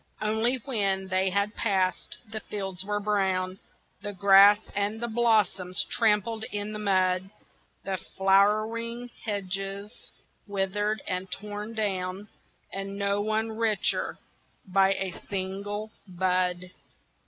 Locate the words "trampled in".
5.91-6.73